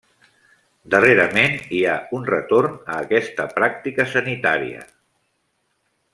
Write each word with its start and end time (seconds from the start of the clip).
Darrerament 0.93 1.57
hi 1.79 1.81
ha 1.89 1.97
un 2.21 2.25
retorn 2.31 2.73
a 2.95 2.97
aquesta 3.05 3.47
pràctica 3.59 4.09
sanitària. 4.15 4.83